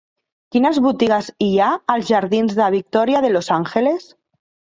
Quines 0.53 0.77
botigues 0.85 1.29
hi 1.47 1.49
ha 1.57 1.67
als 1.97 2.09
jardins 2.15 2.57
de 2.61 2.71
Victoria 2.77 3.23
de 3.27 3.31
los 3.37 3.53
Ángeles? 3.59 4.11